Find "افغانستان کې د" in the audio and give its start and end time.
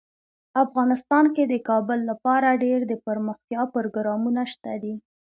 0.63-1.53